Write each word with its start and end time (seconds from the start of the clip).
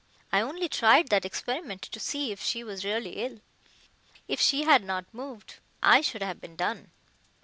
I 0.31 0.41
only 0.41 0.67
tried 0.67 1.09
that 1.09 1.25
experiment 1.25 1.83
to 1.83 1.99
see 1.99 2.31
if 2.31 2.41
she 2.41 2.63
was 2.63 2.83
really 2.83 3.23
ill. 3.23 3.39
If 4.27 4.41
she 4.41 4.63
had 4.63 4.83
not 4.83 5.05
moved 5.13 5.57
I 5.83 6.01
should 6.01 6.23
have 6.23 6.41
been 6.41 6.55
done." 6.55 6.89